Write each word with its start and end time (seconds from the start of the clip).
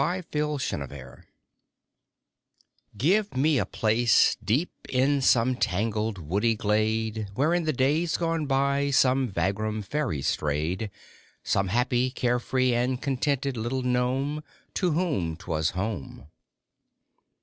A 0.03 0.23
SYLVAN 0.33 0.87
HOME 0.89 1.23
GIVE 2.97 3.37
me 3.37 3.59
a 3.59 3.67
place 3.67 4.35
deep 4.43 4.71
in 4.89 5.21
some 5.21 5.53
tangled 5.53 6.17
woody 6.17 6.55
glade 6.55 7.27
Where 7.35 7.53
in 7.53 7.65
the 7.65 7.71
days 7.71 8.17
gone 8.17 8.47
by 8.47 8.89
some 8.89 9.27
vagrom 9.27 9.83
fairy 9.83 10.23
strayed, 10.23 10.89
Some 11.43 11.67
happy, 11.67 12.09
care 12.09 12.39
free, 12.39 12.73
and 12.73 12.99
contented 12.99 13.55
little 13.55 13.83
gnome 13.83 14.41
To 14.73 14.89
whom 14.93 15.37
twas 15.37 15.69
home. 15.69 16.25